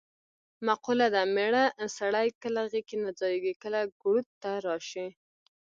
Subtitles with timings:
[0.67, 1.63] مقوله ده: مېړه
[1.97, 5.07] سړی کله غېږ کې نه ځایېږې کله ګروت ته راشي.